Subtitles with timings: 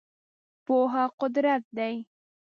[0.65, 1.95] پوهه قدرت دی.